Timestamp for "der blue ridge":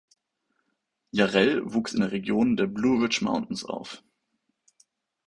2.57-3.23